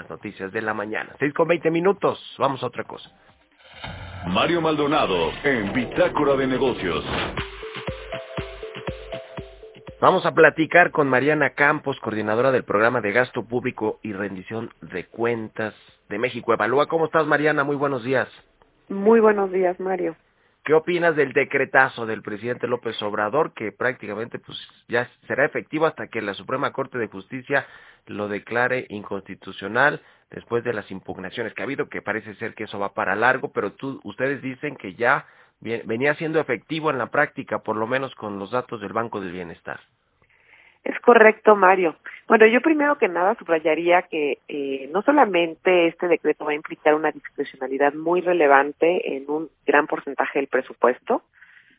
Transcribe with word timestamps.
las 0.00 0.10
noticias 0.10 0.50
de 0.52 0.62
la 0.62 0.72
mañana. 0.72 1.14
Seis 1.18 1.34
con 1.34 1.46
veinte 1.46 1.70
minutos, 1.70 2.18
vamos 2.38 2.62
a 2.62 2.66
otra 2.66 2.84
cosa. 2.84 3.10
Mario 4.26 4.60
Maldonado 4.60 5.30
en 5.44 5.72
Bitácora 5.72 6.36
de 6.36 6.46
Negocios. 6.46 7.04
Vamos 10.00 10.24
a 10.24 10.32
platicar 10.32 10.90
con 10.90 11.08
Mariana 11.08 11.50
Campos, 11.50 12.00
coordinadora 12.00 12.50
del 12.50 12.64
programa 12.64 13.02
de 13.02 13.12
gasto 13.12 13.44
público 13.44 14.00
y 14.02 14.14
rendición 14.14 14.70
de 14.80 15.04
cuentas 15.04 15.74
de 16.08 16.18
México 16.18 16.54
Evalúa. 16.54 16.86
¿Cómo 16.86 17.04
estás, 17.04 17.26
Mariana? 17.26 17.64
Muy 17.64 17.76
buenos 17.76 18.02
días. 18.02 18.28
Muy 18.88 19.20
buenos 19.20 19.52
días, 19.52 19.78
Mario. 19.78 20.16
¿Qué 20.64 20.74
opinas 20.74 21.16
del 21.16 21.32
decretazo 21.32 22.04
del 22.04 22.22
presidente 22.22 22.66
López 22.66 23.00
Obrador 23.02 23.54
que 23.54 23.72
prácticamente 23.72 24.38
pues 24.38 24.58
ya 24.88 25.08
será 25.26 25.44
efectivo 25.46 25.86
hasta 25.86 26.08
que 26.08 26.20
la 26.20 26.34
Suprema 26.34 26.72
Corte 26.72 26.98
de 26.98 27.08
Justicia 27.08 27.66
lo 28.06 28.28
declare 28.28 28.86
inconstitucional 28.90 30.02
después 30.30 30.62
de 30.62 30.74
las 30.74 30.90
impugnaciones 30.90 31.54
que 31.54 31.62
ha 31.62 31.64
habido, 31.64 31.88
que 31.88 32.02
parece 32.02 32.34
ser 32.34 32.54
que 32.54 32.64
eso 32.64 32.78
va 32.78 32.92
para 32.92 33.16
largo, 33.16 33.52
pero 33.52 33.72
tú, 33.72 34.00
ustedes 34.04 34.42
dicen 34.42 34.76
que 34.76 34.94
ya 34.94 35.26
venía 35.60 36.14
siendo 36.14 36.40
efectivo 36.40 36.90
en 36.90 36.98
la 36.98 37.06
práctica, 37.06 37.60
por 37.60 37.76
lo 37.76 37.86
menos 37.86 38.14
con 38.14 38.38
los 38.38 38.50
datos 38.50 38.80
del 38.80 38.92
Banco 38.92 39.20
del 39.20 39.32
Bienestar. 39.32 39.80
Es 40.84 40.98
correcto, 41.00 41.56
Mario. 41.56 41.96
Bueno, 42.30 42.46
yo 42.46 42.60
primero 42.60 42.96
que 42.96 43.08
nada 43.08 43.34
subrayaría 43.34 44.02
que 44.02 44.38
eh, 44.46 44.88
no 44.92 45.02
solamente 45.02 45.88
este 45.88 46.06
decreto 46.06 46.44
va 46.44 46.52
a 46.52 46.54
implicar 46.54 46.94
una 46.94 47.10
discrecionalidad 47.10 47.92
muy 47.94 48.20
relevante 48.20 49.16
en 49.16 49.28
un 49.28 49.50
gran 49.66 49.88
porcentaje 49.88 50.38
del 50.38 50.46
presupuesto, 50.46 51.24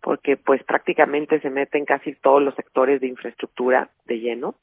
porque 0.00 0.36
pues 0.36 0.64
prácticamente 0.64 1.38
se 1.38 1.48
meten 1.48 1.84
casi 1.84 2.16
todos 2.16 2.42
los 2.42 2.56
sectores 2.56 3.00
de 3.00 3.06
infraestructura 3.06 3.90
de 4.06 4.18
lleno, 4.18 4.56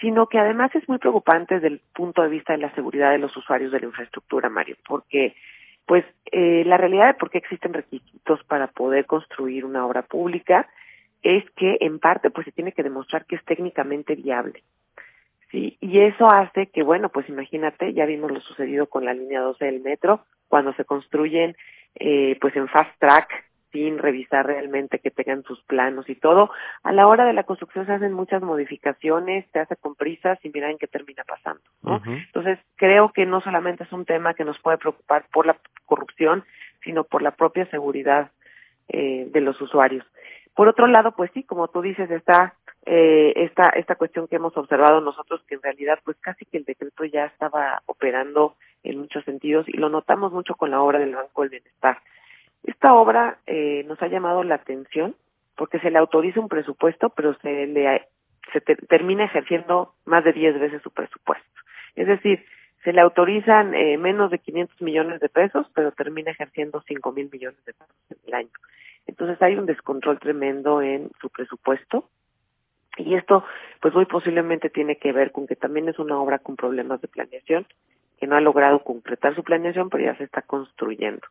sino 0.00 0.28
que 0.28 0.38
además 0.38 0.74
es 0.74 0.88
muy 0.88 0.96
preocupante 0.96 1.56
desde 1.56 1.68
el 1.68 1.82
punto 1.94 2.22
de 2.22 2.30
vista 2.30 2.54
de 2.54 2.60
la 2.60 2.74
seguridad 2.74 3.10
de 3.10 3.18
los 3.18 3.36
usuarios 3.36 3.70
de 3.70 3.80
la 3.80 3.86
infraestructura, 3.88 4.48
Mario, 4.48 4.76
porque 4.88 5.36
pues 5.84 6.06
eh, 6.30 6.64
la 6.64 6.78
realidad 6.78 7.08
de 7.08 7.14
por 7.20 7.28
qué 7.28 7.36
existen 7.36 7.74
requisitos 7.74 8.42
para 8.44 8.68
poder 8.68 9.04
construir 9.04 9.66
una 9.66 9.84
obra 9.84 10.00
pública 10.00 10.70
es 11.22 11.48
que 11.52 11.78
en 11.80 11.98
parte 11.98 12.30
pues 12.30 12.44
se 12.44 12.52
tiene 12.52 12.72
que 12.72 12.82
demostrar 12.82 13.26
que 13.26 13.36
es 13.36 13.44
técnicamente 13.44 14.14
viable. 14.14 14.62
Sí, 15.50 15.76
y 15.80 16.00
eso 16.00 16.28
hace 16.30 16.68
que, 16.68 16.82
bueno, 16.82 17.10
pues 17.10 17.28
imagínate, 17.28 17.92
ya 17.92 18.06
vimos 18.06 18.30
lo 18.32 18.40
sucedido 18.40 18.86
con 18.86 19.04
la 19.04 19.12
línea 19.12 19.40
12 19.40 19.66
del 19.66 19.80
metro, 19.80 20.24
cuando 20.48 20.72
se 20.74 20.86
construyen 20.86 21.56
eh, 21.94 22.38
pues 22.40 22.56
en 22.56 22.68
fast 22.68 22.98
track, 22.98 23.28
sin 23.70 23.98
revisar 23.98 24.46
realmente 24.46 24.98
que 24.98 25.10
tengan 25.10 25.42
sus 25.44 25.62
planos 25.62 26.08
y 26.08 26.14
todo, 26.14 26.50
a 26.82 26.92
la 26.92 27.06
hora 27.06 27.24
de 27.24 27.32
la 27.32 27.44
construcción 27.44 27.86
se 27.86 27.92
hacen 27.92 28.12
muchas 28.12 28.42
modificaciones, 28.42 29.46
se 29.52 29.58
hace 29.58 29.76
con 29.76 29.94
prisas 29.94 30.38
y 30.42 30.50
miren 30.50 30.78
qué 30.78 30.86
termina 30.86 31.24
pasando. 31.24 31.62
¿no? 31.82 32.02
Entonces, 32.04 32.58
creo 32.76 33.12
que 33.12 33.24
no 33.24 33.40
solamente 33.40 33.84
es 33.84 33.92
un 33.92 34.04
tema 34.04 34.34
que 34.34 34.44
nos 34.44 34.58
puede 34.58 34.78
preocupar 34.78 35.24
por 35.32 35.46
la 35.46 35.56
corrupción, 35.86 36.44
sino 36.84 37.04
por 37.04 37.22
la 37.22 37.30
propia 37.30 37.66
seguridad 37.66 38.30
eh, 38.88 39.26
de 39.30 39.40
los 39.40 39.60
usuarios. 39.60 40.04
Por 40.54 40.68
otro 40.68 40.86
lado, 40.86 41.12
pues 41.12 41.30
sí, 41.32 41.42
como 41.44 41.68
tú 41.68 41.80
dices, 41.80 42.10
está 42.10 42.54
eh, 42.84 43.32
esta, 43.36 43.70
esta 43.70 43.94
cuestión 43.94 44.28
que 44.28 44.36
hemos 44.36 44.56
observado 44.56 45.00
nosotros, 45.00 45.42
que 45.46 45.54
en 45.54 45.62
realidad 45.62 45.98
pues 46.04 46.16
casi 46.20 46.44
que 46.44 46.58
el 46.58 46.64
decreto 46.64 47.04
ya 47.04 47.26
estaba 47.26 47.82
operando 47.86 48.56
en 48.82 48.98
muchos 48.98 49.24
sentidos 49.24 49.68
y 49.68 49.76
lo 49.76 49.88
notamos 49.88 50.32
mucho 50.32 50.54
con 50.54 50.70
la 50.70 50.82
obra 50.82 50.98
del 50.98 51.14
Banco 51.14 51.42
del 51.42 51.50
Bienestar. 51.50 51.98
Esta 52.64 52.94
obra 52.94 53.38
eh, 53.46 53.84
nos 53.86 54.00
ha 54.02 54.08
llamado 54.08 54.42
la 54.42 54.56
atención 54.56 55.14
porque 55.56 55.78
se 55.80 55.90
le 55.90 55.98
autoriza 55.98 56.40
un 56.40 56.48
presupuesto, 56.48 57.10
pero 57.10 57.34
se 57.40 57.66
le 57.66 58.08
se 58.52 58.60
termina 58.60 59.24
ejerciendo 59.24 59.94
más 60.04 60.24
de 60.24 60.32
10 60.32 60.58
veces 60.58 60.82
su 60.82 60.90
presupuesto. 60.90 61.48
Es 61.94 62.06
decir, 62.06 62.44
se 62.84 62.92
le 62.92 63.00
autorizan 63.00 63.74
eh, 63.74 63.96
menos 63.96 64.30
de 64.30 64.38
500 64.38 64.82
millones 64.82 65.20
de 65.20 65.28
pesos, 65.28 65.66
pero 65.74 65.92
termina 65.92 66.32
ejerciendo 66.32 66.82
5 66.86 67.12
mil 67.12 67.28
millones 67.30 67.64
de 67.64 67.72
pesos 67.72 67.96
en 68.10 68.18
el 68.26 68.34
año. 68.34 68.50
Entonces 69.06 69.40
hay 69.42 69.56
un 69.56 69.66
descontrol 69.66 70.18
tremendo 70.18 70.82
en 70.82 71.10
su 71.20 71.28
presupuesto 71.30 72.08
y 72.96 73.14
esto 73.14 73.44
pues 73.80 73.94
muy 73.94 74.06
posiblemente 74.06 74.68
tiene 74.70 74.96
que 74.96 75.12
ver 75.12 75.32
con 75.32 75.46
que 75.46 75.56
también 75.56 75.88
es 75.88 75.98
una 75.98 76.18
obra 76.18 76.38
con 76.38 76.56
problemas 76.56 77.00
de 77.00 77.08
planeación, 77.08 77.66
que 78.18 78.26
no 78.26 78.36
ha 78.36 78.40
logrado 78.40 78.84
concretar 78.84 79.34
su 79.34 79.42
planeación, 79.42 79.88
pero 79.88 80.04
ya 80.04 80.16
se 80.16 80.24
está 80.24 80.42
construyendo. 80.42 81.26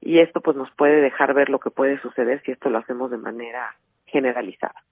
Y 0.00 0.18
esto 0.18 0.40
pues 0.40 0.56
nos 0.56 0.70
puede 0.72 1.00
dejar 1.00 1.34
ver 1.34 1.48
lo 1.48 1.58
que 1.58 1.70
puede 1.70 2.00
suceder 2.00 2.42
si 2.42 2.52
esto 2.52 2.68
lo 2.68 2.78
hacemos 2.78 3.10
de 3.10 3.16
manera 3.16 3.76
generalizada. 4.06 4.82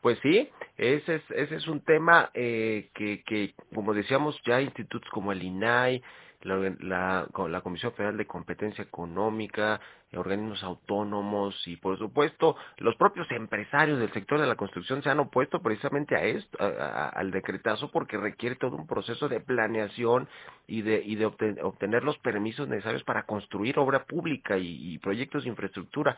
Pues 0.00 0.18
sí, 0.22 0.48
ese 0.78 1.16
es, 1.16 1.22
ese 1.30 1.56
es 1.56 1.68
un 1.68 1.80
tema 1.80 2.30
eh, 2.32 2.88
que, 2.94 3.22
que, 3.24 3.54
como 3.74 3.92
decíamos, 3.92 4.40
ya 4.46 4.60
institutos 4.62 5.10
como 5.10 5.32
el 5.32 5.42
INAI, 5.42 6.02
la, 6.42 6.74
la, 6.80 7.26
la 7.48 7.60
Comisión 7.60 7.92
Federal 7.92 8.16
de 8.16 8.26
Competencia 8.26 8.82
Económica, 8.82 9.80
organismos 10.18 10.62
autónomos 10.64 11.54
y 11.68 11.76
por 11.76 11.96
supuesto 11.98 12.56
los 12.78 12.96
propios 12.96 13.30
empresarios 13.30 13.98
del 13.98 14.12
sector 14.12 14.40
de 14.40 14.46
la 14.46 14.56
construcción 14.56 15.02
se 15.02 15.10
han 15.10 15.20
opuesto 15.20 15.60
precisamente 15.62 16.16
a 16.16 16.24
esto, 16.24 16.58
al 16.60 17.30
decretazo 17.30 17.90
porque 17.92 18.16
requiere 18.16 18.56
todo 18.56 18.76
un 18.76 18.86
proceso 18.86 19.28
de 19.28 19.40
planeación 19.40 20.28
y 20.66 20.82
de, 20.82 21.02
y 21.04 21.14
de 21.14 21.26
obtener 21.26 22.02
los 22.02 22.18
permisos 22.18 22.68
necesarios 22.68 23.04
para 23.04 23.24
construir 23.24 23.78
obra 23.78 24.04
pública 24.04 24.56
y, 24.58 24.98
proyectos 24.98 25.44
de 25.44 25.50
infraestructura. 25.50 26.16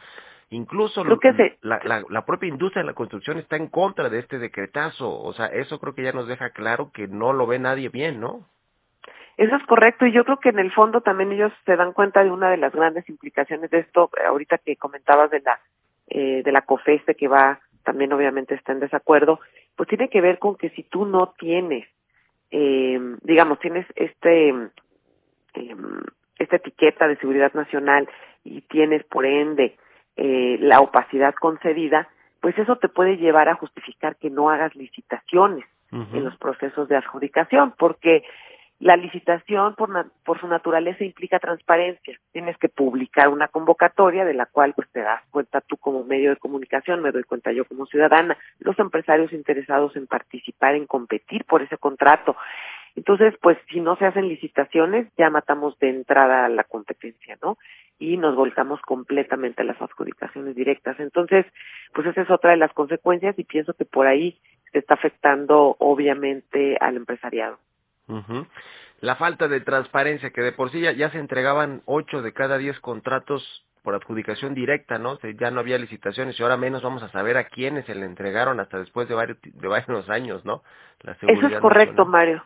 Incluso 0.51 1.05
la, 1.63 1.81
la, 1.85 2.03
la 2.09 2.27
propia 2.27 2.49
industria 2.49 2.83
de 2.83 2.89
la 2.89 2.95
construcción 2.95 3.39
está 3.39 3.57
en 3.57 3.69
contra 3.69 4.09
de 4.09 4.19
este 4.19 4.39
decretazo, 4.39 5.11
o 5.21 5.33
sea, 5.35 5.47
eso 5.47 5.79
creo 5.79 5.95
que 5.95 6.03
ya 6.03 6.13
nos 6.13 6.27
deja 6.27 6.51
claro 6.51 6.91
que 6.93 7.09
no 7.09 7.33
lo 7.33 7.47
ve 7.47 7.59
nadie 7.59 7.89
bien, 7.89 8.21
¿no? 8.21 8.49
Eso 9.43 9.57
es 9.57 9.67
correcto 9.67 10.07
y 10.07 10.13
yo 10.13 10.25
creo 10.25 10.39
que 10.39 10.51
en 10.51 10.61
el 10.61 10.71
fondo 10.71 11.01
también 11.01 11.33
ellos 11.33 11.53
se 11.67 11.75
dan 11.75 11.93
cuenta 11.93 12.23
de 12.23 12.31
una 12.31 12.49
de 12.49 12.59
las 12.59 12.73
grandes 12.73 13.09
implicaciones 13.09 13.73
de 13.73 13.81
esto, 13.81 14.09
eh, 14.17 14.25
ahorita 14.25 14.59
que 14.59 14.77
comentabas 14.77 15.33
de 15.33 15.41
la 15.41 15.59
eh, 16.07 16.43
de 16.45 16.53
la 16.53 16.63
COFESE 16.63 17.17
que 17.17 17.27
va 17.27 17.59
también 17.83 18.13
obviamente 18.13 18.55
está 18.55 18.71
en 18.71 18.79
desacuerdo, 18.79 19.41
pues 19.75 19.89
tiene 19.89 20.09
que 20.09 20.21
ver 20.21 20.39
con 20.39 20.55
que 20.55 20.71
si 20.71 20.85
tú 20.85 21.07
no 21.07 21.35
tienes, 21.37 21.89
eh, 22.53 23.01
digamos, 23.23 23.59
tienes 23.59 23.85
este 23.97 24.51
eh, 24.51 25.77
esta 26.39 26.57
etiqueta 26.57 27.09
de 27.09 27.17
seguridad 27.17 27.53
nacional 27.53 28.09
y 28.45 28.61
tienes 28.61 29.03
por 29.03 29.27
ende 29.27 29.77
eh, 30.17 30.57
la 30.61 30.81
opacidad 30.81 31.35
concedida, 31.35 32.09
pues 32.41 32.57
eso 32.59 32.77
te 32.77 32.89
puede 32.89 33.17
llevar 33.17 33.49
a 33.49 33.57
justificar 33.57 34.15
que 34.15 34.31
no 34.31 34.51
hagas 34.51 34.77
licitaciones 34.77 35.65
en 35.91 36.25
los 36.25 36.35
procesos 36.39 36.89
de 36.89 36.97
adjudicación, 36.97 37.75
porque 37.77 38.25
la 38.83 38.97
licitación, 38.97 39.77
por, 39.77 40.41
su 40.41 40.49
naturaleza, 40.49 41.05
implica 41.05 41.39
transparencia. 41.39 42.19
Tienes 42.33 42.59
que 42.59 42.69
publicar 42.69 43.29
una 43.29 43.47
convocatoria 43.47 44.25
de 44.25 44.35
la 44.35 44.47
cual 44.47 44.75
pues 44.75 44.91
te 44.91 45.03
das 45.03 45.23
cuenta 45.31 45.61
tú 45.61 45.77
como 45.77 46.03
medio 46.03 46.31
de 46.31 46.37
comunicación, 46.37 47.01
me 47.01 47.13
doy 47.13 47.23
cuenta 47.23 47.53
yo 47.53 47.65
como 47.65 47.87
ciudadana, 47.87 48.37
los 48.59 48.77
empresarios 48.81 49.33
interesados 49.33 49.95
en 49.95 50.09
participar, 50.09 50.75
en 50.75 50.87
competir 50.87 51.45
por 51.45 51.63
ese 51.63 51.79
contrato. 51.79 52.37
Entonces, 52.97 53.35
pues 53.41 53.57
si 53.71 53.81
no 53.81 53.95
se 53.95 54.07
hacen 54.07 54.27
licitaciones, 54.27 55.07
ya 55.17 55.31
matamos 55.31 55.79
de 55.79 55.91
entrada 55.91 56.49
la 56.49 56.65
competencia, 56.65 57.39
¿no? 57.41 57.59
Y 58.01 58.17
nos 58.17 58.35
volcamos 58.35 58.83
completamente 58.83 59.63
a 59.63 59.65
las 59.65 59.81
adjudicaciones 59.81 60.57
directas. 60.57 60.99
Entonces, 60.99 61.47
pues 61.95 62.09
esa 62.09 62.23
es 62.23 62.31
otra 62.33 62.51
de 62.51 62.57
las 62.57 62.73
consecuencias 62.73 63.39
y 63.39 63.45
pienso 63.45 63.75
que 63.75 63.85
por 63.85 64.09
ahí 64.09 64.41
se 64.73 64.81
está 64.81 64.95
afectando 64.95 65.77
obviamente 65.79 66.77
al 66.81 66.97
empresariado. 66.97 67.59
La 69.01 69.17
falta 69.17 69.49
de 69.49 69.61
transparencia, 69.61 70.31
que 70.31 70.43
de 70.43 70.53
por 70.53 70.71
sí 70.71 70.81
ya, 70.81 71.11
se 71.11 71.19
entregaban 71.19 71.83
ocho 71.87 72.23
de 72.23 72.33
cada 72.33 72.59
diez 72.59 72.79
contratos 72.81 73.67
por 73.83 73.97
adjudicación 73.97 74.55
directa, 74.55 74.99
¿no? 74.99 75.19
ya 75.21 75.51
no 75.51 75.59
había 75.59 75.77
licitaciones 75.77 76.39
y 76.39 76.43
ahora 76.43 76.57
menos 76.57 76.83
vamos 76.83 77.03
a 77.03 77.09
saber 77.09 77.37
a 77.37 77.45
quiénes 77.45 77.85
se 77.87 77.97
le 77.97 78.07
entregaron 78.07 78.61
hasta 78.61 78.79
después 78.79 79.09
de 79.09 79.15
varios, 79.17 79.39
de 79.43 79.69
varios 79.69 80.09
años, 80.09 80.45
¿no? 80.45 80.63
Eso 81.03 81.49
es 81.49 81.59
correcto, 81.59 82.07
Mario. 82.07 82.45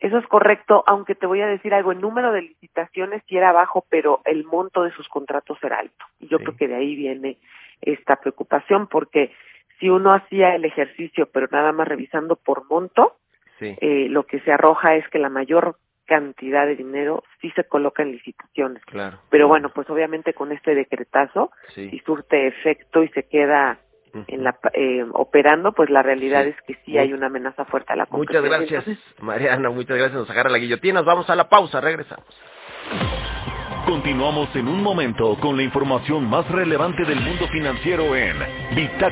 Eso 0.00 0.18
es 0.18 0.26
correcto, 0.26 0.84
aunque 0.86 1.14
te 1.14 1.24
voy 1.24 1.40
a 1.40 1.46
decir 1.46 1.72
algo, 1.72 1.92
el 1.92 2.02
número 2.02 2.32
de 2.32 2.42
licitaciones 2.42 3.22
sí 3.26 3.38
era 3.38 3.52
bajo, 3.52 3.86
pero 3.88 4.20
el 4.26 4.44
monto 4.44 4.82
de 4.82 4.90
sus 4.90 5.08
contratos 5.08 5.56
era 5.62 5.78
alto. 5.78 6.04
Y 6.20 6.28
yo 6.28 6.38
creo 6.40 6.54
que 6.54 6.68
de 6.68 6.74
ahí 6.74 6.94
viene 6.94 7.38
esta 7.80 8.16
preocupación, 8.16 8.86
porque 8.88 9.32
si 9.80 9.88
uno 9.88 10.12
hacía 10.12 10.54
el 10.54 10.66
ejercicio, 10.66 11.30
pero 11.32 11.48
nada 11.50 11.72
más 11.72 11.88
revisando 11.88 12.36
por 12.36 12.68
monto, 12.68 13.16
eh, 13.64 14.08
lo 14.08 14.24
que 14.24 14.40
se 14.40 14.52
arroja 14.52 14.94
es 14.96 15.08
que 15.08 15.18
la 15.18 15.28
mayor 15.28 15.76
cantidad 16.06 16.66
de 16.66 16.76
dinero 16.76 17.24
sí 17.40 17.50
se 17.56 17.64
coloca 17.64 18.02
en 18.02 18.12
licitaciones. 18.12 18.84
Claro. 18.84 19.18
Pero 19.30 19.48
bueno, 19.48 19.70
pues 19.74 19.88
obviamente 19.88 20.34
con 20.34 20.52
este 20.52 20.74
decretazo, 20.74 21.50
si 21.74 21.98
surte 22.00 22.46
efecto 22.46 23.02
y 23.02 23.08
se 23.08 23.26
queda 23.26 23.78
en 24.28 24.44
la, 24.44 24.58
eh, 24.74 25.04
operando, 25.12 25.72
pues 25.72 25.90
la 25.90 26.02
realidad 26.02 26.46
es 26.46 26.56
que 26.66 26.76
sí 26.84 26.98
hay 26.98 27.12
una 27.12 27.26
amenaza 27.26 27.64
fuerte 27.64 27.92
a 27.92 27.96
la 27.96 28.06
competencia. 28.06 28.58
Muchas 28.58 28.70
gracias, 28.84 29.22
Mariana, 29.22 29.70
muchas 29.70 29.96
gracias. 29.96 30.14
Nos 30.14 30.30
agarra 30.30 30.50
la 30.50 30.58
guillotina. 30.58 31.00
Nos 31.00 31.06
vamos 31.06 31.28
a 31.30 31.34
la 31.34 31.48
pausa, 31.48 31.80
regresamos. 31.80 32.26
Continuamos 33.86 34.48
en 34.56 34.66
un 34.66 34.82
momento 34.82 35.36
con 35.40 35.56
la 35.56 35.62
información 35.62 36.28
más 36.28 36.50
relevante 36.50 37.04
del 37.04 37.20
mundo 37.20 37.46
financiero 37.48 38.16
en 38.16 38.36
Vita 38.74 39.02